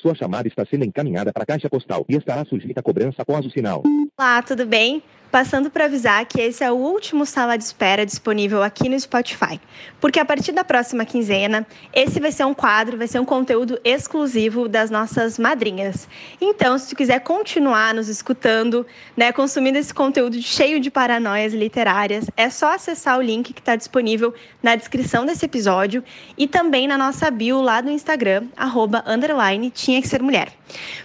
Sua 0.00 0.14
chamada 0.14 0.46
está 0.46 0.64
sendo 0.64 0.84
encaminhada 0.84 1.32
para 1.32 1.42
a 1.42 1.46
caixa 1.46 1.68
postal 1.68 2.04
e 2.08 2.14
estará 2.14 2.44
sujeita 2.44 2.78
a 2.78 2.82
cobrança 2.82 3.22
após 3.22 3.44
o 3.44 3.50
sinal. 3.50 3.82
Olá, 4.16 4.40
tudo 4.42 4.64
bem? 4.64 5.02
Passando 5.30 5.70
para 5.70 5.84
avisar 5.84 6.24
que 6.24 6.40
esse 6.40 6.64
é 6.64 6.72
o 6.72 6.74
último 6.74 7.26
sala 7.26 7.58
de 7.58 7.64
espera 7.64 8.06
disponível 8.06 8.62
aqui 8.62 8.88
no 8.88 8.98
Spotify. 8.98 9.60
Porque 10.00 10.18
a 10.18 10.24
partir 10.24 10.52
da 10.52 10.64
próxima 10.64 11.04
quinzena, 11.04 11.66
esse 11.92 12.18
vai 12.18 12.32
ser 12.32 12.46
um 12.46 12.54
quadro, 12.54 12.96
vai 12.96 13.06
ser 13.06 13.20
um 13.20 13.26
conteúdo 13.26 13.78
exclusivo 13.84 14.66
das 14.68 14.90
nossas 14.90 15.38
madrinhas. 15.38 16.08
Então, 16.40 16.78
se 16.78 16.88
tu 16.88 16.96
quiser 16.96 17.20
continuar 17.20 17.92
nos 17.92 18.08
escutando, 18.08 18.86
né, 19.14 19.30
consumindo 19.30 19.76
esse 19.76 19.92
conteúdo 19.92 20.40
cheio 20.40 20.80
de 20.80 20.90
paranoias 20.90 21.52
literárias, 21.52 22.24
é 22.34 22.48
só 22.48 22.74
acessar 22.74 23.18
o 23.18 23.22
link 23.22 23.52
que 23.52 23.60
está 23.60 23.76
disponível 23.76 24.32
na 24.62 24.76
descrição 24.76 25.26
desse 25.26 25.44
episódio 25.44 26.02
e 26.38 26.46
também 26.46 26.88
na 26.88 26.96
nossa 26.96 27.30
bio 27.30 27.60
lá 27.60 27.82
do 27.82 27.90
Instagram, 27.90 28.46
arroba, 28.56 29.04
underline, 29.06 29.70
tinha 29.70 30.00
que 30.00 30.08
ser 30.08 30.22
mulher. 30.22 30.48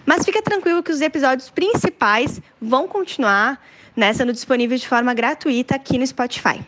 Mas 0.05 0.23
fica 0.23 0.41
tranquilo 0.41 0.81
que 0.81 0.91
os 0.91 1.01
episódios 1.01 1.49
principais 1.49 2.41
vão 2.61 2.87
continuar 2.87 3.59
né, 3.95 4.13
sendo 4.13 4.33
disponível 4.33 4.77
de 4.77 4.87
forma 4.87 5.13
gratuita 5.13 5.75
aqui 5.75 5.97
no 5.97 6.05
Spotify. 6.05 6.59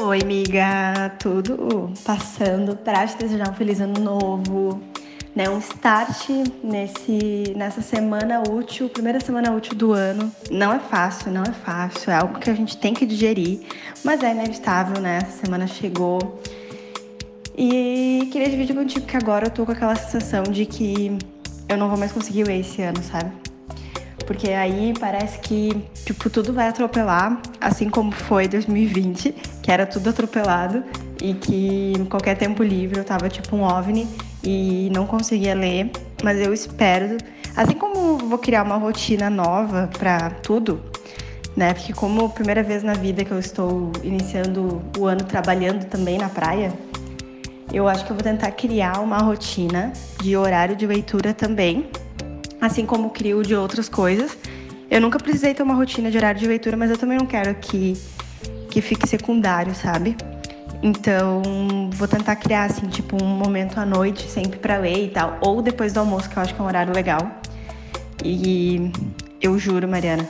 Oi, 0.00 0.20
amiga, 0.22 1.14
tudo 1.18 1.92
passando 2.04 2.76
para 2.76 3.06
te 3.06 3.16
desejar 3.16 3.48
um 3.50 3.54
feliz 3.54 3.80
ano 3.80 4.00
novo, 4.00 4.82
né, 5.34 5.48
um 5.48 5.58
start 5.58 6.28
nesse, 6.62 7.54
nessa 7.56 7.80
semana 7.80 8.42
útil, 8.48 8.88
primeira 8.88 9.20
semana 9.20 9.52
útil 9.52 9.74
do 9.74 9.92
ano. 9.92 10.30
Não 10.50 10.72
é 10.72 10.78
fácil, 10.78 11.30
não 11.30 11.42
é 11.42 11.52
fácil, 11.52 12.10
é 12.10 12.16
algo 12.16 12.38
que 12.38 12.50
a 12.50 12.54
gente 12.54 12.76
tem 12.76 12.92
que 12.92 13.06
digerir, 13.06 13.60
mas 14.04 14.22
é 14.22 14.32
inevitável, 14.32 15.00
né? 15.00 15.18
Essa 15.22 15.44
semana 15.44 15.66
chegou. 15.66 16.40
E 17.56 18.28
queria 18.32 18.50
dividir 18.50 18.74
contigo 18.74 19.06
que 19.06 19.16
agora 19.16 19.46
eu 19.46 19.50
tô 19.50 19.64
com 19.64 19.72
aquela 19.72 19.94
sensação 19.94 20.42
de 20.42 20.66
que 20.66 21.16
eu 21.68 21.76
não 21.76 21.88
vou 21.88 21.96
mais 21.96 22.12
conseguir 22.12 22.50
esse 22.50 22.82
ano, 22.82 23.02
sabe? 23.02 23.32
Porque 24.26 24.50
aí 24.50 24.94
parece 24.98 25.38
que 25.38 25.84
tipo 26.04 26.28
tudo 26.30 26.52
vai 26.52 26.68
atropelar, 26.68 27.40
assim 27.60 27.88
como 27.88 28.12
foi 28.12 28.48
2020, 28.48 29.34
que 29.62 29.70
era 29.70 29.86
tudo 29.86 30.10
atropelado 30.10 30.82
e 31.22 31.34
que 31.34 31.92
qualquer 32.10 32.36
tempo 32.36 32.62
livre 32.62 32.98
eu 32.98 33.04
tava 33.04 33.28
tipo 33.28 33.56
um 33.56 33.62
ovni 33.62 34.06
e 34.42 34.90
não 34.92 35.06
conseguia 35.06 35.54
ler, 35.54 35.90
mas 36.22 36.38
eu 36.38 36.52
espero, 36.52 37.16
assim 37.56 37.74
como 37.74 38.18
vou 38.18 38.38
criar 38.38 38.62
uma 38.62 38.76
rotina 38.76 39.30
nova 39.30 39.88
para 39.98 40.30
tudo, 40.30 40.80
né? 41.56 41.72
Porque 41.72 41.92
como 41.92 42.28
primeira 42.30 42.62
vez 42.62 42.82
na 42.82 42.94
vida 42.94 43.24
que 43.24 43.30
eu 43.30 43.38
estou 43.38 43.92
iniciando 44.02 44.82
o 44.98 45.06
ano 45.06 45.24
trabalhando 45.24 45.84
também 45.86 46.18
na 46.18 46.28
praia, 46.28 46.72
eu 47.72 47.88
acho 47.88 48.04
que 48.04 48.12
eu 48.12 48.16
vou 48.16 48.22
tentar 48.22 48.50
criar 48.52 49.00
uma 49.00 49.18
rotina 49.18 49.92
de 50.22 50.36
horário 50.36 50.76
de 50.76 50.86
leitura 50.86 51.32
também 51.32 51.88
assim 52.66 52.86
como 52.86 53.10
crio 53.10 53.42
de 53.42 53.54
outras 53.54 53.88
coisas. 53.88 54.36
Eu 54.90 55.00
nunca 55.00 55.18
precisei 55.18 55.54
ter 55.54 55.62
uma 55.62 55.74
rotina 55.74 56.10
de 56.10 56.16
horário 56.16 56.40
de 56.40 56.46
leitura, 56.46 56.76
mas 56.76 56.90
eu 56.90 56.96
também 56.96 57.18
não 57.18 57.26
quero 57.26 57.54
que, 57.56 57.94
que 58.70 58.80
fique 58.80 59.08
secundário, 59.08 59.74
sabe? 59.74 60.16
Então, 60.82 61.42
vou 61.94 62.06
tentar 62.06 62.36
criar, 62.36 62.64
assim, 62.64 62.86
tipo, 62.88 63.16
um 63.22 63.26
momento 63.26 63.78
à 63.78 63.86
noite, 63.86 64.30
sempre 64.30 64.58
para 64.58 64.76
ler 64.76 65.06
e 65.06 65.08
tal. 65.08 65.38
Ou 65.40 65.62
depois 65.62 65.94
do 65.94 66.00
almoço, 66.00 66.28
que 66.28 66.36
eu 66.36 66.42
acho 66.42 66.54
que 66.54 66.60
é 66.60 66.62
um 66.62 66.66
horário 66.66 66.94
legal. 66.94 67.40
E 68.22 68.92
eu 69.40 69.58
juro, 69.58 69.88
Mariana, 69.88 70.28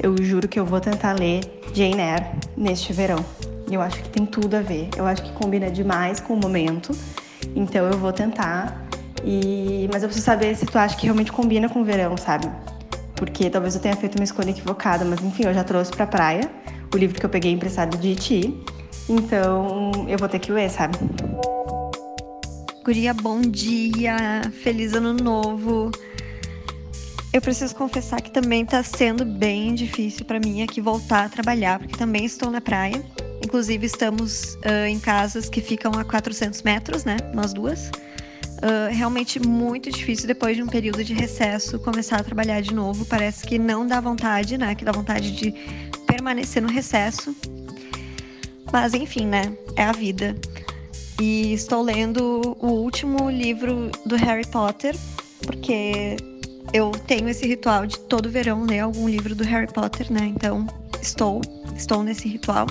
eu 0.00 0.16
juro 0.22 0.46
que 0.46 0.58
eu 0.58 0.64
vou 0.64 0.80
tentar 0.80 1.14
ler 1.14 1.40
Jane 1.74 2.00
Eyre 2.00 2.26
neste 2.56 2.92
verão. 2.92 3.24
Eu 3.70 3.80
acho 3.80 4.02
que 4.02 4.08
tem 4.08 4.24
tudo 4.24 4.54
a 4.54 4.60
ver. 4.60 4.88
Eu 4.96 5.04
acho 5.04 5.22
que 5.22 5.32
combina 5.32 5.68
demais 5.68 6.20
com 6.20 6.34
o 6.34 6.36
momento. 6.36 6.96
Então, 7.56 7.86
eu 7.86 7.98
vou 7.98 8.12
tentar 8.12 8.86
e, 9.24 9.88
mas 9.92 10.02
eu 10.02 10.08
preciso 10.08 10.24
saber 10.24 10.56
se 10.56 10.66
tu 10.66 10.78
acha 10.78 10.96
que 10.96 11.04
realmente 11.04 11.30
combina 11.32 11.68
com 11.68 11.80
o 11.80 11.84
verão, 11.84 12.16
sabe? 12.16 12.50
Porque 13.14 13.48
talvez 13.48 13.74
eu 13.74 13.80
tenha 13.80 13.96
feito 13.96 14.16
uma 14.16 14.24
escolha 14.24 14.50
equivocada, 14.50 15.04
mas 15.04 15.22
enfim, 15.22 15.44
eu 15.44 15.54
já 15.54 15.62
trouxe 15.62 15.92
pra 15.92 16.06
praia 16.06 16.50
o 16.92 16.96
livro 16.96 17.18
que 17.18 17.24
eu 17.24 17.30
peguei 17.30 17.52
emprestado 17.52 17.96
de 17.96 18.14
ti. 18.16 18.64
Então 19.08 19.92
eu 20.08 20.18
vou 20.18 20.28
ter 20.28 20.38
que 20.38 20.50
ler, 20.50 20.70
sabe? 20.70 20.98
Guria, 22.84 23.14
bom 23.14 23.40
dia! 23.40 24.16
Feliz 24.62 24.92
ano 24.92 25.12
novo! 25.12 25.90
Eu 27.32 27.40
preciso 27.40 27.74
confessar 27.74 28.20
que 28.20 28.30
também 28.30 28.66
tá 28.66 28.82
sendo 28.82 29.24
bem 29.24 29.74
difícil 29.74 30.24
para 30.26 30.38
mim 30.38 30.62
aqui 30.62 30.80
voltar 30.80 31.24
a 31.24 31.28
trabalhar, 31.28 31.78
porque 31.78 31.96
também 31.96 32.24
estou 32.24 32.50
na 32.50 32.60
praia. 32.60 33.02
Inclusive, 33.42 33.86
estamos 33.86 34.54
uh, 34.56 34.86
em 34.86 34.98
casas 34.98 35.48
que 35.48 35.60
ficam 35.60 35.92
a 35.92 36.04
400 36.04 36.62
metros, 36.62 37.04
né? 37.04 37.16
Nós 37.32 37.54
duas. 37.54 37.90
Uh, 38.62 38.94
realmente 38.94 39.40
muito 39.40 39.90
difícil 39.90 40.28
depois 40.28 40.56
de 40.56 40.62
um 40.62 40.68
período 40.68 41.02
de 41.02 41.12
recesso 41.12 41.80
começar 41.80 42.20
a 42.20 42.22
trabalhar 42.22 42.60
de 42.60 42.72
novo. 42.72 43.04
Parece 43.04 43.44
que 43.44 43.58
não 43.58 43.84
dá 43.84 44.00
vontade, 44.00 44.56
né? 44.56 44.76
Que 44.76 44.84
dá 44.84 44.92
vontade 44.92 45.32
de 45.32 45.52
permanecer 46.06 46.62
no 46.62 46.68
recesso. 46.68 47.34
Mas 48.72 48.94
enfim, 48.94 49.26
né? 49.26 49.52
É 49.74 49.82
a 49.82 49.90
vida. 49.90 50.36
E 51.20 51.52
estou 51.52 51.82
lendo 51.82 52.56
o 52.60 52.68
último 52.68 53.28
livro 53.28 53.90
do 54.06 54.14
Harry 54.14 54.46
Potter, 54.46 54.94
porque 55.44 56.16
eu 56.72 56.92
tenho 57.06 57.28
esse 57.28 57.46
ritual 57.46 57.84
de 57.84 57.98
todo 57.98 58.30
verão 58.30 58.64
ler 58.64 58.80
algum 58.80 59.08
livro 59.08 59.34
do 59.34 59.42
Harry 59.42 59.66
Potter, 59.72 60.12
né? 60.12 60.32
Então 60.34 60.66
estou, 61.00 61.40
estou 61.76 62.04
nesse 62.04 62.28
ritual. 62.28 62.66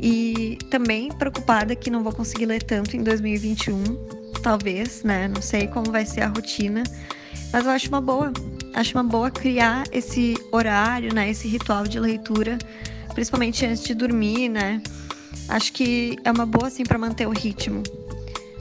E 0.00 0.58
também 0.70 1.10
preocupada 1.10 1.76
que 1.76 1.90
não 1.90 2.02
vou 2.02 2.12
conseguir 2.12 2.46
ler 2.46 2.62
tanto 2.62 2.96
em 2.96 3.02
2021 3.02 4.23
talvez, 4.44 5.02
né? 5.02 5.26
Não 5.26 5.40
sei 5.40 5.66
como 5.66 5.90
vai 5.90 6.04
ser 6.04 6.20
a 6.20 6.28
rotina, 6.28 6.84
mas 7.50 7.64
eu 7.64 7.70
acho 7.70 7.88
uma 7.88 8.00
boa. 8.00 8.30
Acho 8.74 8.92
uma 8.98 9.04
boa 9.04 9.30
criar 9.30 9.84
esse 9.90 10.36
horário, 10.52 11.14
né? 11.14 11.30
Esse 11.30 11.48
ritual 11.48 11.84
de 11.84 11.98
leitura, 11.98 12.58
principalmente 13.14 13.64
antes 13.64 13.82
de 13.82 13.94
dormir, 13.94 14.50
né? 14.50 14.82
Acho 15.48 15.72
que 15.72 16.18
é 16.24 16.30
uma 16.30 16.44
boa 16.44 16.66
assim 16.68 16.84
para 16.84 16.98
manter 16.98 17.26
o 17.26 17.30
ritmo, 17.30 17.82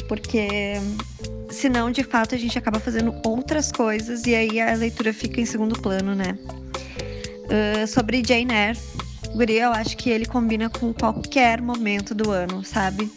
porque 0.08 0.76
senão 1.50 1.92
de 1.92 2.04
fato 2.04 2.34
a 2.36 2.38
gente 2.38 2.58
acaba 2.58 2.80
fazendo 2.80 3.14
outras 3.26 3.72
coisas 3.72 4.26
e 4.26 4.36
aí 4.36 4.62
a 4.62 4.74
leitura 4.76 5.14
fica 5.14 5.42
em 5.42 5.46
segundo 5.46 5.80
plano, 5.82 6.16
né? 6.16 6.38
Uh, 7.44 7.88
sobre 7.88 8.24
Jane 8.26 8.54
Eyre, 8.54 8.80
Guria, 9.36 9.64
eu 9.64 9.72
acho 9.72 9.98
que 9.98 10.10
ele 10.10 10.26
combina 10.26 10.70
com 10.70 10.94
qualquer 10.94 11.62
momento 11.62 12.14
do 12.14 12.32
ano, 12.32 12.64
sabe? 12.64 13.10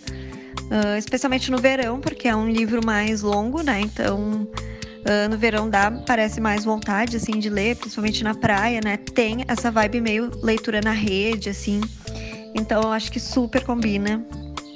Uh, 0.67 0.99
especialmente 0.99 1.51
no 1.51 1.59
verão, 1.59 2.01
porque 2.01 2.27
é 2.29 2.35
um 2.35 2.49
livro 2.49 2.85
mais 2.85 3.23
longo, 3.23 3.63
né? 3.63 3.81
Então, 3.81 4.49
uh, 4.49 5.29
no 5.31 5.39
verão 5.39 5.71
dá, 5.71 5.91
parece 5.91 6.41
mais 6.41 6.65
vontade, 6.65 7.17
assim, 7.17 7.39
de 7.39 7.49
ler, 7.49 7.77
principalmente 7.77 8.25
na 8.25 8.35
praia, 8.35 8.81
né? 8.83 8.97
Tem 8.97 9.45
essa 9.47 9.71
vibe 9.71 10.01
meio 10.01 10.31
leitura 10.43 10.81
na 10.81 10.93
rede, 10.93 11.51
assim. 11.51 11.81
Então, 12.55 12.83
eu 12.83 12.93
acho 12.93 13.13
que 13.13 13.21
super 13.21 13.63
combina. 13.63 14.25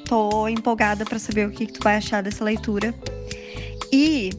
Tô 0.06 0.46
empolgada 0.48 1.04
para 1.04 1.18
saber 1.18 1.48
o 1.48 1.50
que, 1.50 1.66
que 1.66 1.72
tu 1.72 1.80
vai 1.82 1.96
achar 1.96 2.22
dessa 2.22 2.44
leitura. 2.44 2.94
E 3.92 4.30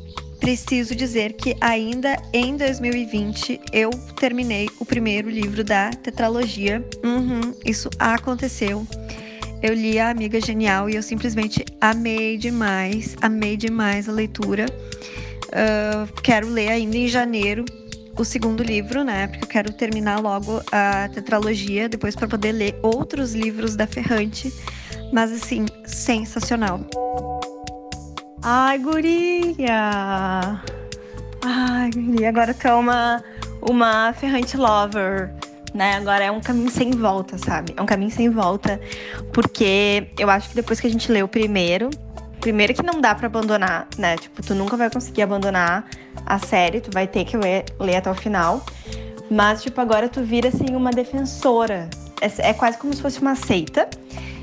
preciso 0.41 0.95
dizer 0.95 1.33
que 1.33 1.55
ainda 1.61 2.17
em 2.33 2.57
2020 2.57 3.61
eu 3.71 3.91
terminei 4.19 4.67
o 4.79 4.85
primeiro 4.85 5.29
livro 5.29 5.63
da 5.63 5.91
tetralogia. 5.91 6.83
Uhum, 7.03 7.53
isso 7.63 7.89
aconteceu. 7.99 8.85
Eu 9.61 9.75
li 9.75 9.99
A 9.99 10.09
Amiga 10.09 10.41
Genial 10.41 10.89
e 10.89 10.95
eu 10.95 11.03
simplesmente 11.03 11.63
amei 11.79 12.35
demais, 12.35 13.15
amei 13.21 13.55
demais 13.55 14.09
a 14.09 14.11
leitura. 14.11 14.65
Uh, 15.49 16.11
quero 16.23 16.49
ler 16.49 16.69
ainda 16.69 16.97
em 16.97 17.07
janeiro 17.07 17.63
o 18.17 18.25
segundo 18.25 18.63
livro, 18.63 19.03
né? 19.03 19.27
Porque 19.27 19.43
eu 19.43 19.47
quero 19.47 19.73
terminar 19.73 20.19
logo 20.19 20.63
a 20.71 21.07
tetralogia, 21.09 21.87
depois 21.87 22.15
para 22.15 22.27
poder 22.27 22.53
ler 22.53 22.79
outros 22.81 23.35
livros 23.35 23.75
da 23.75 23.85
Ferrante. 23.85 24.51
Mas 25.13 25.31
assim, 25.31 25.67
sensacional. 25.85 26.81
Ai, 28.41 28.79
guria! 28.79 30.59
Ai, 31.45 31.91
guria, 31.93 32.29
agora 32.29 32.51
tu 32.55 32.67
é 32.67 32.73
uma, 32.73 33.23
uma 33.61 34.11
Ferrante 34.13 34.57
lover 34.57 35.31
né? 35.73 35.95
Agora 35.95 36.23
é 36.23 36.31
um 36.31 36.41
caminho 36.41 36.69
sem 36.69 36.91
volta, 36.91 37.37
sabe? 37.37 37.73
É 37.75 37.81
um 37.81 37.85
caminho 37.85 38.11
sem 38.11 38.29
volta, 38.29 38.79
porque 39.33 40.07
eu 40.17 40.29
acho 40.29 40.49
que 40.49 40.55
depois 40.55 40.79
que 40.79 40.87
a 40.87 40.89
gente 40.89 41.11
lê 41.11 41.23
o 41.23 41.27
primeiro, 41.27 41.89
primeiro 42.39 42.73
que 42.73 42.83
não 42.83 42.99
dá 42.99 43.13
para 43.15 43.27
abandonar, 43.27 43.87
né? 43.97 44.17
Tipo, 44.17 44.41
tu 44.41 44.55
nunca 44.55 44.75
vai 44.75 44.89
conseguir 44.89 45.21
abandonar 45.21 45.85
a 46.25 46.39
série, 46.39 46.81
tu 46.81 46.89
vai 46.91 47.07
ter 47.07 47.23
que 47.23 47.37
ler, 47.37 47.65
ler 47.79 47.97
até 47.97 48.09
o 48.09 48.15
final. 48.15 48.65
Mas, 49.29 49.61
tipo, 49.63 49.79
agora 49.79 50.09
tu 50.09 50.21
vira, 50.21 50.49
assim, 50.49 50.75
uma 50.75 50.91
defensora. 50.91 51.89
É, 52.21 52.49
é 52.49 52.53
quase 52.53 52.77
como 52.77 52.93
se 52.93 53.01
fosse 53.01 53.19
uma 53.19 53.35
seita. 53.35 53.89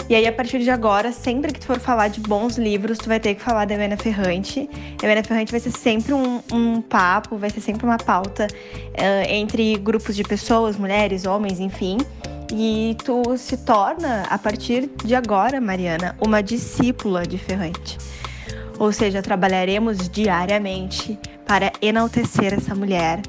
E 0.08 0.14
aí, 0.14 0.26
a 0.26 0.32
partir 0.32 0.60
de 0.60 0.70
agora, 0.70 1.12
sempre 1.12 1.52
que 1.52 1.60
tu 1.60 1.66
for 1.66 1.78
falar 1.78 2.08
de 2.08 2.20
bons 2.20 2.56
livros, 2.56 2.96
tu 2.96 3.08
vai 3.08 3.20
ter 3.20 3.34
que 3.34 3.42
falar 3.42 3.66
da 3.66 3.74
Helena 3.74 3.96
Ferrante. 3.96 4.68
A 5.02 5.04
Helena 5.04 5.22
Ferrante 5.22 5.50
vai 5.50 5.60
ser 5.60 5.70
sempre 5.70 6.14
um, 6.14 6.40
um 6.50 6.80
papo, 6.80 7.36
vai 7.36 7.50
ser 7.50 7.60
sempre 7.60 7.84
uma 7.84 7.98
pauta 7.98 8.46
uh, 8.46 9.30
entre 9.30 9.76
grupos 9.76 10.16
de 10.16 10.22
pessoas, 10.22 10.78
mulheres, 10.78 11.26
homens, 11.26 11.60
enfim. 11.60 11.98
E 12.50 12.96
tu 13.04 13.36
se 13.36 13.58
torna, 13.58 14.22
a 14.30 14.38
partir 14.38 14.90
de 15.04 15.14
agora, 15.14 15.60
Mariana, 15.60 16.16
uma 16.18 16.42
discípula 16.42 17.26
de 17.26 17.36
Ferrante. 17.36 17.98
Ou 18.78 18.90
seja, 18.92 19.20
trabalharemos 19.20 20.08
diariamente 20.08 21.18
para 21.46 21.70
enaltecer 21.82 22.54
essa 22.54 22.74
mulher, 22.74 23.20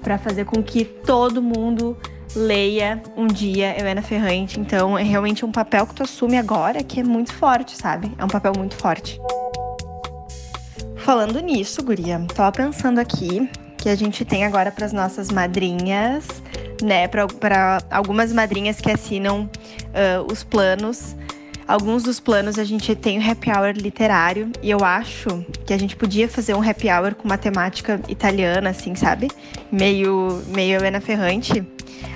para 0.00 0.16
fazer 0.18 0.44
com 0.44 0.62
que 0.62 0.84
todo 0.84 1.42
mundo 1.42 1.96
leia 2.34 3.02
um 3.16 3.26
dia 3.26 3.78
Helena 3.78 4.02
Ferrante. 4.02 4.60
Então, 4.60 4.98
é 4.98 5.02
realmente 5.02 5.44
um 5.44 5.52
papel 5.52 5.86
que 5.86 5.94
tu 5.94 6.02
assume 6.02 6.36
agora 6.36 6.82
que 6.82 7.00
é 7.00 7.02
muito 7.02 7.32
forte, 7.32 7.76
sabe? 7.76 8.12
É 8.18 8.24
um 8.24 8.28
papel 8.28 8.52
muito 8.56 8.76
forte. 8.76 9.20
Falando 10.96 11.40
nisso, 11.40 11.82
guria, 11.82 12.24
tava 12.34 12.52
pensando 12.52 12.98
aqui 12.98 13.48
que 13.78 13.88
a 13.88 13.94
gente 13.94 14.24
tem 14.24 14.44
agora 14.44 14.70
para 14.70 14.84
as 14.84 14.92
nossas 14.92 15.30
madrinhas, 15.30 16.26
né? 16.82 17.08
Para 17.08 17.78
algumas 17.90 18.32
madrinhas 18.32 18.80
que 18.80 18.90
assinam 18.90 19.44
uh, 19.44 20.30
os 20.30 20.44
planos. 20.44 21.16
Alguns 21.68 22.02
dos 22.02 22.18
planos 22.18 22.58
a 22.58 22.64
gente 22.64 22.96
tem 22.96 23.18
o 23.18 23.30
happy 23.30 23.50
hour 23.50 23.74
literário 23.76 24.50
e 24.62 24.70
eu 24.70 24.82
acho 24.82 25.44
que 25.66 25.74
a 25.74 25.78
gente 25.78 25.94
podia 25.96 26.26
fazer 26.26 26.54
um 26.54 26.66
happy 26.66 26.88
hour 26.88 27.14
com 27.14 27.28
matemática 27.28 28.00
italiana, 28.08 28.70
assim, 28.70 28.94
sabe? 28.94 29.28
Meio, 29.70 30.42
meio 30.46 30.78
Helena 30.78 30.98
Ferrante. 30.98 31.62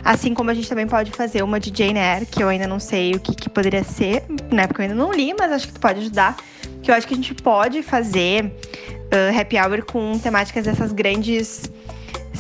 Assim 0.03 0.33
como 0.33 0.49
a 0.49 0.55
gente 0.55 0.67
também 0.67 0.87
pode 0.87 1.11
fazer 1.11 1.43
uma 1.43 1.61
de 1.61 1.71
Jane 1.71 1.99
Eyre, 2.01 2.25
que 2.25 2.43
eu 2.43 2.49
ainda 2.49 2.67
não 2.67 2.81
sei 2.81 3.13
o 3.13 3.21
que, 3.21 3.35
que 3.35 3.51
poderia 3.51 3.85
ser, 3.85 4.25
né? 4.51 4.67
Porque 4.67 4.81
eu 4.81 4.85
ainda 4.85 4.95
não 4.95 5.13
li, 5.13 5.35
mas 5.39 5.53
acho 5.53 5.67
que 5.67 5.75
tu 5.75 5.81
pode 5.81 6.01
ajudar. 6.01 6.35
Que 6.83 6.91
eu 6.91 6.95
acho 6.95 7.07
que 7.07 7.13
a 7.13 7.17
gente 7.17 7.35
pode 7.35 7.83
fazer 7.83 8.47
uh, 8.47 9.39
happy 9.39 9.59
hour 9.59 9.85
com 9.85 10.19
temáticas 10.19 10.65
dessas 10.65 10.95
grandes. 10.95 11.71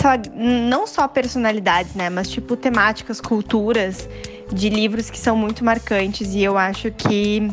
Lá, 0.02 0.18
não 0.34 0.86
só 0.86 1.06
personalidades, 1.06 1.94
né? 1.94 2.08
Mas 2.08 2.30
tipo 2.30 2.56
temáticas, 2.56 3.20
culturas 3.20 4.08
de 4.52 4.68
livros 4.68 5.10
que 5.10 5.18
são 5.18 5.36
muito 5.36 5.64
marcantes. 5.64 6.34
E 6.34 6.42
eu 6.42 6.56
acho 6.56 6.90
que. 6.92 7.48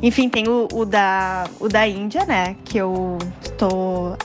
Enfim, 0.00 0.28
tem 0.28 0.48
o, 0.48 0.68
o 0.72 0.84
da, 0.84 1.48
o 1.58 1.68
da 1.68 1.86
Índia, 1.86 2.24
né? 2.24 2.56
Que 2.64 2.78
eu 2.78 3.18
estou 3.42 4.16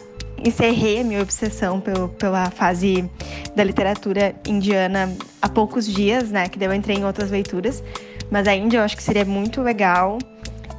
encerrei 0.45 1.01
a 1.01 1.03
minha 1.03 1.21
obsessão 1.21 1.79
pelo, 1.79 2.09
pela 2.09 2.51
fase 2.51 3.09
da 3.55 3.63
literatura 3.63 4.35
indiana 4.45 5.15
há 5.41 5.49
poucos 5.49 5.87
dias, 5.87 6.29
né? 6.29 6.49
Que 6.49 6.59
daí 6.59 6.67
eu 6.67 6.73
entrei 6.73 6.97
em 6.97 7.05
outras 7.05 7.31
leituras. 7.31 7.83
Mas 8.29 8.47
a 8.47 8.55
Índia 8.55 8.77
eu 8.77 8.83
acho 8.83 8.97
que 8.97 9.03
seria 9.03 9.25
muito 9.25 9.61
legal. 9.61 10.17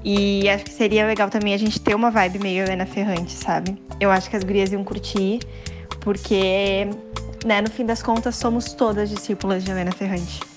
E 0.05 0.49
acho 0.51 0.65
que 0.65 0.73
seria 0.73 1.07
legal 1.07 1.31
também 1.31 1.55
a 1.55 1.57
gente 1.57 1.81
ter 1.81 1.95
uma 1.95 2.11
vibe 2.11 2.39
meio 2.39 2.65
Helena 2.65 2.85
Ferrante, 2.85 3.33
sabe? 3.33 3.79
Eu 3.99 4.11
acho 4.11 4.29
que 4.29 4.37
as 4.37 4.45
gurias 4.45 4.71
iam 4.71 4.85
curtir, 4.85 5.41
porque, 6.01 6.87
né, 7.47 7.63
no 7.63 7.71
fim 7.71 7.87
das 7.87 8.03
contas, 8.03 8.37
somos 8.37 8.75
todas 8.75 9.09
discípulas 9.09 9.65
de 9.65 9.71
Helena 9.71 9.93
Ferrante. 9.93 10.54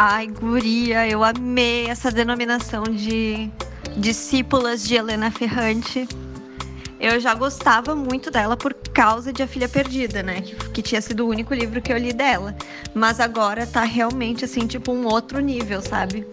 Ai, 0.00 0.28
guria, 0.28 1.08
eu 1.08 1.24
amei 1.24 1.86
essa 1.86 2.08
denominação 2.08 2.84
de 2.84 3.50
discípulas 3.96 4.86
de 4.86 4.94
Helena 4.94 5.28
Ferrante. 5.28 6.06
Eu 7.00 7.18
já 7.18 7.34
gostava 7.34 7.96
muito 7.96 8.30
dela 8.30 8.56
por 8.56 8.72
causa 8.94 9.32
de 9.32 9.42
A 9.42 9.46
Filha 9.48 9.68
Perdida, 9.68 10.22
né? 10.22 10.40
Que, 10.40 10.54
que, 10.70 10.82
tinha 10.82 11.00
sido 11.00 11.26
o 11.26 11.28
único 11.28 11.52
livro 11.52 11.82
que 11.82 11.92
eu 11.92 11.98
li 11.98 12.12
dela. 12.12 12.56
Mas 12.94 13.18
agora 13.18 13.66
tá 13.66 13.82
realmente, 13.82 14.44
assim, 14.44 14.68
tipo 14.68 14.92
um 14.92 15.04
outro 15.04 15.40
nível, 15.40 15.82
sabe? 15.82 16.24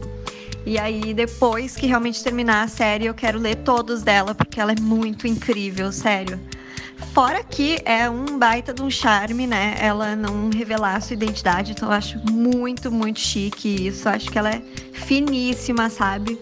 E 0.63 0.77
aí, 0.77 1.11
depois 1.11 1.75
que 1.75 1.87
realmente 1.87 2.23
terminar 2.23 2.65
a 2.65 2.67
série, 2.67 3.07
eu 3.07 3.15
quero 3.15 3.39
ler 3.39 3.55
todos 3.55 4.03
dela, 4.03 4.35
porque 4.35 4.61
ela 4.61 4.73
é 4.73 4.79
muito 4.79 5.25
incrível, 5.25 5.91
sério. 5.91 6.39
Fora 7.13 7.43
que 7.43 7.79
é 7.85 8.09
um 8.09 8.37
baita 8.37 8.73
de 8.73 8.81
um 8.81 8.89
charme, 8.89 9.47
né? 9.47 9.75
Ela 9.79 10.15
não 10.15 10.49
revelar 10.49 10.95
a 10.95 11.01
sua 11.01 11.13
identidade, 11.13 11.71
então 11.71 11.89
eu 11.89 11.95
acho 11.95 12.19
muito, 12.31 12.91
muito 12.91 13.19
chique 13.19 13.87
isso. 13.87 14.07
Eu 14.07 14.13
acho 14.13 14.29
que 14.29 14.37
ela 14.37 14.49
é 14.49 14.61
finíssima, 14.93 15.89
sabe? 15.89 16.37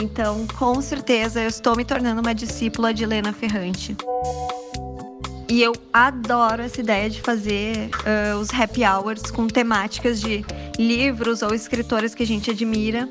Então, 0.00 0.46
com 0.58 0.80
certeza, 0.80 1.40
eu 1.40 1.48
estou 1.48 1.76
me 1.76 1.84
tornando 1.84 2.20
uma 2.20 2.34
discípula 2.34 2.92
de 2.92 3.04
Helena 3.04 3.32
Ferrante. 3.32 3.96
E 5.48 5.62
eu 5.62 5.72
adoro 5.92 6.62
essa 6.62 6.80
ideia 6.80 7.10
de 7.10 7.20
fazer 7.20 7.90
uh, 8.06 8.38
os 8.38 8.48
happy 8.50 8.84
hours 8.86 9.30
com 9.30 9.46
temáticas 9.46 10.18
de 10.18 10.44
livros 10.78 11.42
ou 11.42 11.54
escritores 11.54 12.14
que 12.14 12.22
a 12.22 12.26
gente 12.26 12.50
admira. 12.50 13.08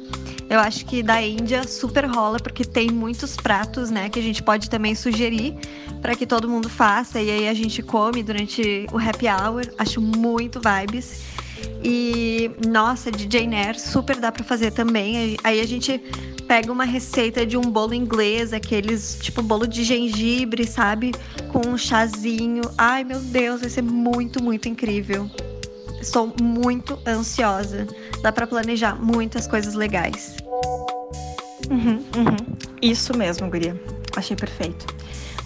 Eu 0.49 0.59
acho 0.59 0.85
que 0.85 1.01
da 1.01 1.21
Índia 1.21 1.65
super 1.65 2.05
rola, 2.05 2.37
porque 2.37 2.65
tem 2.65 2.89
muitos 2.89 3.37
pratos, 3.37 3.89
né, 3.89 4.09
que 4.09 4.19
a 4.19 4.21
gente 4.21 4.43
pode 4.43 4.69
também 4.69 4.93
sugerir 4.95 5.55
para 6.01 6.15
que 6.15 6.25
todo 6.25 6.49
mundo 6.49 6.69
faça. 6.69 7.21
E 7.21 7.29
aí 7.29 7.47
a 7.47 7.53
gente 7.53 7.81
come 7.81 8.21
durante 8.21 8.85
o 8.91 8.97
happy 8.97 9.27
hour. 9.27 9.63
Acho 9.77 10.01
muito 10.01 10.59
vibes. 10.59 11.21
E, 11.83 12.51
nossa, 12.67 13.11
de 13.11 13.27
Jane 13.31 13.55
Eyre 13.55 13.79
super 13.79 14.17
dá 14.17 14.31
para 14.31 14.43
fazer 14.43 14.71
também. 14.71 15.37
Aí 15.43 15.59
a 15.61 15.65
gente 15.65 15.99
pega 16.47 16.71
uma 16.71 16.83
receita 16.83 17.45
de 17.45 17.55
um 17.55 17.61
bolo 17.61 17.93
inglês, 17.93 18.51
aqueles 18.51 19.17
tipo 19.21 19.41
bolo 19.41 19.67
de 19.67 19.83
gengibre, 19.83 20.65
sabe? 20.65 21.11
Com 21.51 21.69
um 21.69 21.77
chazinho. 21.77 22.63
Ai, 22.77 23.03
meu 23.03 23.19
Deus, 23.19 23.61
vai 23.61 23.69
ser 23.69 23.83
muito, 23.83 24.43
muito 24.43 24.67
incrível. 24.67 25.29
Estou 26.01 26.33
muito 26.41 26.97
ansiosa. 27.05 27.87
Dá 28.23 28.31
para 28.31 28.47
planejar 28.47 28.95
muitas 28.95 29.47
coisas 29.47 29.75
legais. 29.75 30.35
Uhum, 31.69 32.03
uhum. 32.17 32.37
Isso 32.81 33.15
mesmo, 33.15 33.49
Guria. 33.49 33.79
Achei 34.15 34.35
perfeito. 34.35 34.85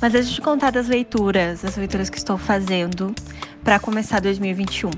Mas 0.01 0.13
deixa 0.13 0.29
eu 0.29 0.35
te 0.35 0.41
contar 0.41 0.71
das 0.71 0.87
leituras, 0.87 1.63
as 1.63 1.75
leituras 1.75 2.09
que 2.09 2.17
estou 2.17 2.37
fazendo 2.37 3.13
para 3.63 3.79
começar 3.79 4.19
2021. 4.21 4.91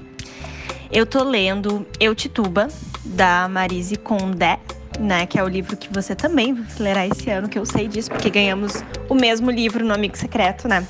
Eu 0.91 1.05
tô 1.05 1.23
lendo 1.23 1.85
Eu 1.99 2.15
Tituba, 2.15 2.67
da 3.03 3.47
Marise 3.49 3.97
Condé, 3.97 4.59
né? 4.99 5.25
Que 5.25 5.39
é 5.39 5.43
o 5.43 5.47
livro 5.47 5.75
que 5.75 5.91
você 5.91 6.15
também 6.15 6.57
lerá 6.79 7.05
esse 7.05 7.29
ano, 7.29 7.49
que 7.49 7.59
eu 7.59 7.65
sei 7.65 7.87
disso, 7.87 8.09
porque 8.09 8.29
ganhamos 8.29 8.83
o 9.09 9.15
mesmo 9.15 9.51
livro 9.51 9.83
no 9.83 9.93
Amigo 9.93 10.17
Secreto, 10.17 10.67
né? 10.67 10.85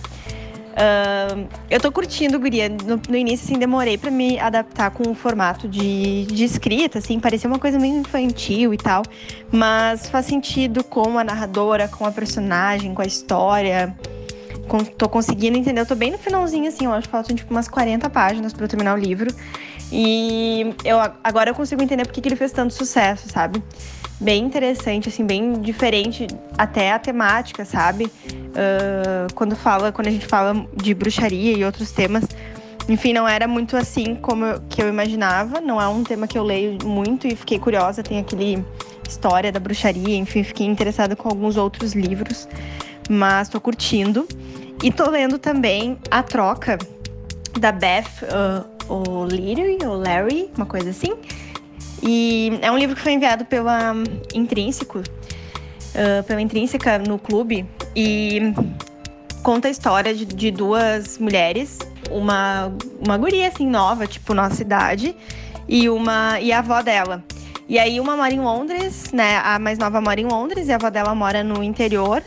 Uh, 0.78 1.48
eu 1.72 1.80
tô 1.80 1.92
curtindo, 1.92 2.40
Guria. 2.40 2.70
No, 2.70 3.02
no 3.10 3.18
início, 3.18 3.46
assim, 3.46 3.58
demorei 3.58 3.98
para 3.98 4.12
me 4.12 4.40
adaptar 4.40 4.92
com 4.92 5.10
o 5.10 5.16
formato 5.16 5.68
de, 5.68 6.26
de 6.28 6.44
escrita, 6.44 7.00
assim, 7.00 7.20
parecia 7.20 7.50
uma 7.50 7.58
coisa 7.58 7.80
meio 7.80 8.00
infantil 8.00 8.74
e 8.74 8.78
tal. 8.78 9.02
Mas 9.52 10.08
faz 10.08 10.28
sentido 10.28 10.84
com 10.84 11.18
a 11.18 11.24
narradora, 11.24 11.88
com 11.88 12.06
a 12.06 12.12
personagem, 12.12 12.94
com 12.94 13.02
a 13.02 13.06
história. 13.06 13.98
Com, 14.68 14.84
tô 14.84 15.10
conseguindo 15.10 15.58
entender. 15.58 15.82
Eu 15.82 15.86
tô 15.86 15.96
bem 15.96 16.12
no 16.12 16.18
finalzinho, 16.18 16.68
assim, 16.68 16.86
eu 16.86 16.94
acho 16.94 17.08
que 17.08 17.12
faltam 17.12 17.36
tipo 17.36 17.52
umas 17.52 17.68
40 17.68 18.08
páginas 18.10 18.54
para 18.54 18.66
eu 18.66 18.70
terminar 18.70 18.96
o 18.96 19.00
livro. 19.00 19.34
E 19.92 20.76
eu 20.84 20.98
agora 21.24 21.50
eu 21.50 21.56
consigo 21.56 21.82
entender 21.82 22.06
porque 22.06 22.22
que 22.22 22.28
ele 22.28 22.36
fez 22.36 22.52
tanto 22.52 22.74
sucesso, 22.74 23.30
sabe? 23.30 23.64
bem 24.20 24.44
interessante, 24.44 25.10
assim, 25.10 25.26
bem 25.26 25.62
diferente 25.62 26.28
até 26.58 26.92
a 26.92 27.00
temática, 27.00 27.64
sabe? 27.64 28.06
Uh, 28.06 29.34
quando 29.36 29.56
fala, 29.56 29.92
quando 29.92 30.08
a 30.08 30.12
gente 30.12 30.26
fala 30.26 30.68
de 30.76 30.94
bruxaria 30.94 31.56
e 31.56 31.64
outros 31.64 31.92
temas, 31.92 32.24
enfim, 32.90 33.14
não 33.14 33.28
era 33.28 33.48
muito 33.48 33.76
assim 33.76 34.16
como 34.16 34.46
eu, 34.46 34.62
que 34.70 34.82
eu 34.82 34.88
imaginava. 34.88 35.62
Não 35.62 35.80
é 35.80 35.88
um 35.88 36.04
tema 36.04 36.28
que 36.28 36.38
eu 36.38 36.44
leio 36.44 36.78
muito 36.84 37.28
e 37.28 37.36
fiquei 37.36 37.60
curiosa. 37.60 38.02
Tem 38.02 38.20
aquele 38.20 38.64
história 39.08 39.52
da 39.52 39.60
bruxaria, 39.60 40.18
enfim, 40.18 40.44
fiquei 40.44 40.66
interessada 40.66 41.16
com 41.16 41.30
alguns 41.30 41.56
outros 41.56 41.94
livros, 41.94 42.48
mas 43.10 43.50
tô 43.50 43.62
curtindo. 43.62 44.28
E 44.84 44.92
tô 44.92 45.10
lendo 45.10 45.40
também 45.40 45.98
A 46.10 46.22
Troca, 46.22 46.78
da 47.60 47.72
Beth 47.72 48.06
uh, 48.24 48.77
O'Leary, 48.90 49.78
ou 49.86 49.98
Larry, 49.98 50.50
uma 50.56 50.66
coisa 50.66 50.90
assim 50.90 51.14
e 52.02 52.58
é 52.62 52.72
um 52.72 52.78
livro 52.78 52.96
que 52.96 53.02
foi 53.02 53.14
enviado 53.14 53.46
pela 53.46 53.94
Intrínseco, 54.34 55.00
uh, 55.00 56.24
pela 56.26 56.42
Intrínseca 56.42 57.00
no 57.00 57.18
clube, 57.18 57.66
e 57.96 58.54
conta 59.42 59.68
a 59.68 59.72
história 59.72 60.14
de, 60.14 60.26
de, 60.26 60.52
duas 60.52 61.18
mulheres, 61.18 61.80
uma, 62.12 62.72
uma 63.06 63.18
guria 63.18 63.48
assim 63.48 63.68
nova, 63.68 64.06
tipo 64.06 64.34
nossa 64.34 64.62
idade, 64.62 65.16
e 65.68 65.90
uma 65.90 66.40
e 66.40 66.52
a 66.52 66.60
avó 66.60 66.82
dela. 66.82 67.24
E 67.68 67.78
aí 67.78 68.00
uma 68.00 68.16
mora 68.16 68.34
em 68.34 68.40
Londres, 68.40 69.12
né? 69.12 69.42
A 69.44 69.60
mais 69.60 69.78
nova 69.78 70.00
mora 70.00 70.22
em 70.22 70.26
Londres 70.26 70.70
e 70.70 70.72
a 70.72 70.76
avó 70.76 70.90
dela 70.90 71.14
mora 71.14 71.44
no 71.44 71.62
interior. 71.62 72.24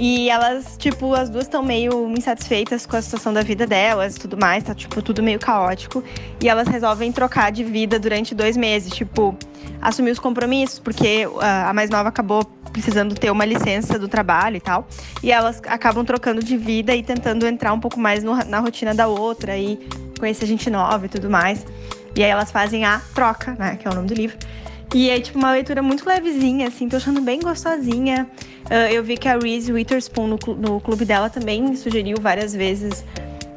E 0.00 0.30
elas, 0.30 0.76
tipo, 0.78 1.12
as 1.12 1.28
duas 1.28 1.46
estão 1.46 1.60
meio 1.60 2.08
insatisfeitas 2.16 2.86
com 2.86 2.96
a 2.96 3.02
situação 3.02 3.32
da 3.32 3.42
vida 3.42 3.66
delas 3.66 4.14
e 4.14 4.20
tudo 4.20 4.38
mais, 4.38 4.62
tá, 4.62 4.72
tipo, 4.72 5.02
tudo 5.02 5.24
meio 5.24 5.40
caótico. 5.40 6.04
E 6.40 6.48
elas 6.48 6.68
resolvem 6.68 7.10
trocar 7.10 7.50
de 7.50 7.64
vida 7.64 7.98
durante 7.98 8.32
dois 8.32 8.56
meses, 8.56 8.92
tipo, 8.92 9.36
assumir 9.82 10.12
os 10.12 10.20
compromissos, 10.20 10.78
porque 10.78 11.28
a 11.40 11.72
mais 11.72 11.90
nova 11.90 12.10
acabou 12.10 12.44
precisando 12.72 13.16
ter 13.16 13.28
uma 13.32 13.44
licença 13.44 13.98
do 13.98 14.06
trabalho 14.06 14.58
e 14.58 14.60
tal. 14.60 14.86
E 15.20 15.32
elas 15.32 15.60
acabam 15.66 16.04
trocando 16.04 16.44
de 16.44 16.56
vida 16.56 16.94
e 16.94 17.02
tentando 17.02 17.44
entrar 17.44 17.72
um 17.72 17.80
pouco 17.80 17.98
mais 17.98 18.22
no, 18.22 18.36
na 18.44 18.60
rotina 18.60 18.94
da 18.94 19.08
outra 19.08 19.58
e 19.58 19.80
conhecer 20.20 20.46
gente 20.46 20.70
nova 20.70 21.06
e 21.06 21.08
tudo 21.08 21.28
mais. 21.28 21.66
E 22.14 22.22
aí 22.22 22.30
elas 22.30 22.52
fazem 22.52 22.84
a 22.84 23.00
troca, 23.12 23.56
né, 23.58 23.74
que 23.74 23.88
é 23.88 23.90
o 23.90 23.94
nome 23.94 24.06
do 24.06 24.14
livro. 24.14 24.38
E 24.94 25.10
é, 25.10 25.20
tipo, 25.20 25.38
uma 25.38 25.52
leitura 25.52 25.82
muito 25.82 26.08
levezinha, 26.08 26.68
assim, 26.68 26.88
tô 26.88 26.96
achando 26.96 27.20
bem 27.20 27.40
gostosinha. 27.40 28.28
Uh, 28.66 28.92
eu 28.92 29.04
vi 29.04 29.16
que 29.16 29.28
a 29.28 29.38
Reese 29.38 29.72
Witherspoon, 29.72 30.26
no, 30.26 30.38
no 30.54 30.80
clube 30.80 31.04
dela, 31.04 31.28
também 31.28 31.76
sugeriu 31.76 32.16
várias 32.20 32.54
vezes 32.54 33.04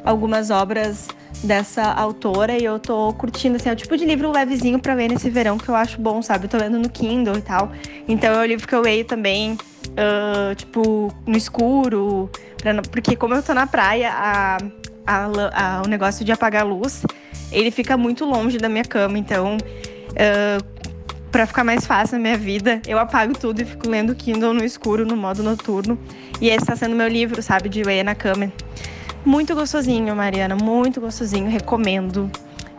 algumas 0.04 0.50
obras 0.50 1.08
dessa 1.44 1.84
autora 1.84 2.58
e 2.58 2.64
eu 2.64 2.80
tô 2.80 3.14
curtindo, 3.14 3.56
assim, 3.56 3.70
é 3.70 3.74
o 3.74 3.76
tipo 3.76 3.98
de 3.98 4.06
livro 4.06 4.32
levezinho 4.32 4.80
para 4.80 4.94
ler 4.94 5.10
nesse 5.10 5.30
verão 5.30 5.58
que 5.58 5.70
eu 5.70 5.76
acho 5.76 6.00
bom, 6.00 6.22
sabe? 6.22 6.46
Eu 6.46 6.50
tô 6.50 6.58
lendo 6.58 6.78
no 6.78 6.90
Kindle 6.90 7.38
e 7.38 7.42
tal. 7.42 7.72
Então 8.08 8.34
é 8.34 8.44
o 8.44 8.46
livro 8.46 8.68
que 8.68 8.76
eu 8.76 8.82
leio 8.82 9.06
também 9.06 9.54
uh, 9.54 10.54
tipo, 10.56 11.14
no 11.26 11.38
escuro. 11.38 12.30
Pra, 12.62 12.82
porque 12.92 13.16
como 13.16 13.34
eu 13.34 13.42
tô 13.42 13.54
na 13.54 13.66
praia, 13.66 14.12
a, 14.12 14.58
a, 15.06 15.26
a, 15.54 15.82
o 15.84 15.88
negócio 15.88 16.24
de 16.24 16.32
apagar 16.32 16.64
a 16.64 16.66
luz, 16.66 17.04
ele 17.52 17.72
fica 17.72 17.98
muito 17.98 18.26
longe 18.26 18.58
da 18.58 18.70
minha 18.70 18.86
cama. 18.86 19.18
Então, 19.18 19.58
uh, 19.58 20.81
para 21.32 21.46
ficar 21.46 21.64
mais 21.64 21.86
fácil 21.86 22.18
na 22.18 22.22
minha 22.24 22.38
vida, 22.38 22.82
eu 22.86 23.00
apago 23.00 23.34
tudo 23.34 23.62
e 23.62 23.66
fico 23.66 23.90
lendo 23.90 24.14
Kindle 24.14 24.54
no 24.54 24.64
escuro, 24.64 25.06
no 25.06 25.16
modo 25.16 25.42
noturno. 25.42 25.98
E 26.42 26.50
esse 26.50 26.58
está 26.58 26.76
sendo 26.76 26.96
meu 26.96 27.08
livro, 27.08 27.42
sabe, 27.42 27.70
de 27.70 27.84
ler 27.84 28.04
na 28.04 28.14
cama. 28.14 28.52
Muito 29.24 29.56
gostosinho, 29.56 30.16
Mariana, 30.16 30.56
muito 30.56 31.00
gostosinho, 31.00 31.50
recomendo. 31.50 32.30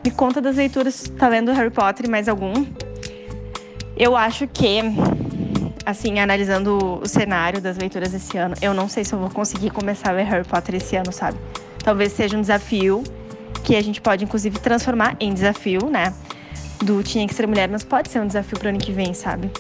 Me 0.04 0.10
conta 0.10 0.40
das 0.40 0.56
leituras, 0.56 1.10
tá 1.16 1.28
lendo 1.28 1.52
Harry 1.52 1.70
Potter 1.70 2.10
mais 2.10 2.28
algum? 2.28 2.66
Eu 3.96 4.16
acho 4.16 4.46
que, 4.48 4.80
assim, 5.86 6.18
analisando 6.18 7.00
o 7.02 7.08
cenário 7.08 7.60
das 7.60 7.78
leituras 7.78 8.12
esse 8.12 8.36
ano, 8.36 8.54
eu 8.60 8.74
não 8.74 8.88
sei 8.88 9.04
se 9.04 9.14
eu 9.14 9.18
vou 9.18 9.30
conseguir 9.30 9.70
começar 9.70 10.10
a 10.10 10.12
ler 10.12 10.24
Harry 10.24 10.46
Potter 10.46 10.74
esse 10.74 10.96
ano, 10.96 11.12
sabe? 11.12 11.38
Talvez 11.82 12.12
seja 12.12 12.36
um 12.36 12.40
desafio 12.40 13.02
que 13.62 13.76
a 13.76 13.82
gente 13.82 14.00
pode, 14.00 14.24
inclusive, 14.24 14.58
transformar 14.58 15.16
em 15.20 15.32
desafio, 15.32 15.88
né? 15.88 16.12
Do 16.84 17.02
Tinha 17.02 17.28
que 17.28 17.34
Ser 17.34 17.46
Mulher, 17.46 17.68
mas 17.68 17.84
pode 17.84 18.10
ser 18.10 18.20
um 18.20 18.26
desafio 18.26 18.58
pro 18.58 18.68
ano 18.68 18.78
que 18.78 18.90
vem, 18.92 19.14
sabe? 19.14 19.50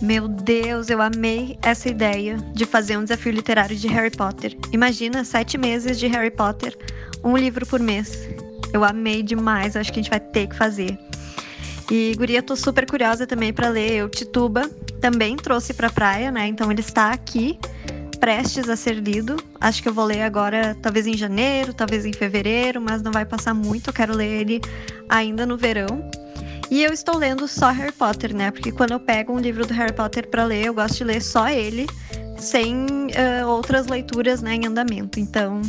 Meu 0.00 0.28
Deus, 0.28 0.88
eu 0.88 1.02
amei 1.02 1.58
essa 1.62 1.88
ideia 1.88 2.36
de 2.54 2.64
fazer 2.64 2.96
um 2.96 3.02
desafio 3.02 3.32
literário 3.32 3.76
de 3.76 3.88
Harry 3.88 4.10
Potter. 4.10 4.56
Imagina 4.72 5.24
sete 5.24 5.58
meses 5.58 5.98
de 5.98 6.06
Harry 6.06 6.30
Potter, 6.30 6.78
um 7.24 7.36
livro 7.36 7.66
por 7.66 7.80
mês. 7.80 8.16
Eu 8.72 8.84
amei 8.84 9.22
demais, 9.22 9.76
acho 9.76 9.92
que 9.92 9.98
a 9.98 10.02
gente 10.02 10.10
vai 10.10 10.20
ter 10.20 10.46
que 10.46 10.56
fazer. 10.56 10.96
E 11.90 12.14
Guria, 12.16 12.40
tô 12.40 12.54
super 12.54 12.88
curiosa 12.88 13.26
também 13.26 13.52
para 13.52 13.68
ler 13.68 13.92
Eu 13.92 14.08
Tituba. 14.08 14.70
Também 15.00 15.36
trouxe 15.36 15.74
pra 15.74 15.90
praia, 15.90 16.30
né? 16.30 16.46
Então 16.46 16.70
ele 16.70 16.80
está 16.80 17.10
aqui, 17.10 17.58
prestes 18.20 18.68
a 18.68 18.76
ser 18.76 18.94
lido. 18.94 19.36
Acho 19.60 19.82
que 19.82 19.88
eu 19.88 19.94
vou 19.94 20.04
ler 20.04 20.22
agora, 20.22 20.76
talvez 20.80 21.06
em 21.06 21.16
janeiro, 21.16 21.72
talvez 21.72 22.04
em 22.04 22.12
fevereiro, 22.12 22.80
mas 22.80 23.02
não 23.02 23.10
vai 23.10 23.24
passar 23.24 23.54
muito. 23.54 23.88
Eu 23.88 23.94
quero 23.94 24.14
ler 24.14 24.40
ele 24.42 24.60
ainda 25.08 25.46
no 25.46 25.56
verão. 25.56 26.08
E 26.70 26.84
eu 26.84 26.92
estou 26.92 27.16
lendo 27.16 27.48
só 27.48 27.70
Harry 27.70 27.90
Potter, 27.92 28.34
né? 28.34 28.50
Porque 28.50 28.70
quando 28.70 28.92
eu 28.92 29.00
pego 29.00 29.32
um 29.32 29.40
livro 29.40 29.66
do 29.66 29.74
Harry 29.74 29.92
Potter 29.92 30.28
para 30.28 30.44
ler, 30.44 30.66
eu 30.66 30.74
gosto 30.74 30.98
de 30.98 31.04
ler 31.04 31.20
só 31.20 31.48
ele, 31.48 31.86
sem 32.38 32.86
uh, 32.86 33.48
outras 33.48 33.86
leituras 33.86 34.40
né, 34.40 34.54
em 34.54 34.66
andamento. 34.66 35.18
Então, 35.18 35.62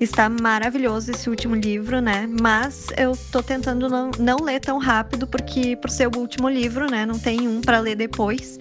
Está 0.00 0.30
maravilhoso 0.30 1.10
esse 1.10 1.28
último 1.28 1.54
livro, 1.54 2.00
né? 2.00 2.26
Mas 2.40 2.86
eu 2.96 3.14
tô 3.30 3.42
tentando 3.42 3.86
não, 3.86 4.10
não 4.18 4.38
ler 4.38 4.58
tão 4.58 4.78
rápido, 4.78 5.26
porque 5.26 5.76
por 5.76 5.90
ser 5.90 6.06
o 6.08 6.18
último 6.18 6.48
livro, 6.48 6.90
né? 6.90 7.04
Não 7.04 7.18
tem 7.18 7.46
um 7.46 7.60
para 7.60 7.80
ler 7.80 7.96
depois. 7.96 8.58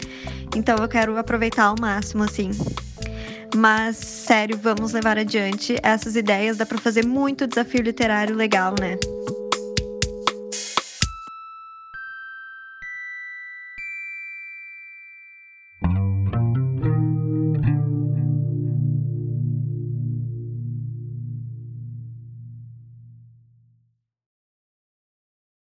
Então 0.53 0.75
eu 0.75 0.87
quero 0.89 1.17
aproveitar 1.17 1.67
ao 1.67 1.75
máximo, 1.79 2.23
assim. 2.23 2.51
Mas, 3.55 3.97
sério, 3.97 4.57
vamos 4.61 4.93
levar 4.93 5.17
adiante 5.17 5.75
essas 5.81 6.15
ideias. 6.15 6.57
Dá 6.57 6.65
para 6.65 6.77
fazer 6.77 7.05
muito 7.05 7.47
desafio 7.47 7.81
literário 7.81 8.35
legal, 8.35 8.75
né? 8.79 8.97